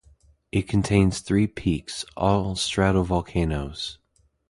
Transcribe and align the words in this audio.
It 0.51 0.67
contains 0.67 1.19
three 1.19 1.45
peaks, 1.45 2.05
all 2.17 2.55
stratovolcanoes. 2.55 3.97